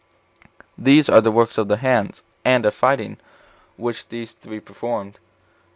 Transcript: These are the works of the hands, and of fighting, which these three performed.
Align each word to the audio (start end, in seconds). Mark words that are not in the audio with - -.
These 0.79 1.09
are 1.09 1.21
the 1.21 1.29
works 1.29 1.59
of 1.59 1.67
the 1.67 1.77
hands, 1.77 2.23
and 2.43 2.65
of 2.65 2.73
fighting, 2.73 3.17
which 3.77 4.07
these 4.09 4.31
three 4.33 4.59
performed. 4.59 5.19